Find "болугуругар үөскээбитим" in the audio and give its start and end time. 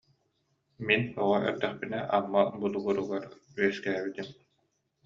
2.59-4.27